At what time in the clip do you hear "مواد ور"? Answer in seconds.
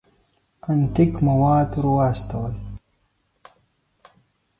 1.27-1.85